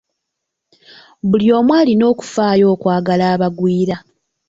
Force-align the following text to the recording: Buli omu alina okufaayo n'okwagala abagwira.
Buli 1.29 1.47
omu 1.57 1.71
alina 1.79 2.03
okufaayo 2.11 2.67
n'okwagala 2.69 3.25
abagwira. 3.33 3.95